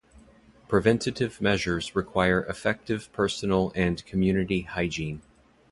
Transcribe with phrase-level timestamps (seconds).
[0.67, 5.21] Preventative measures require effective personal and community hygiene.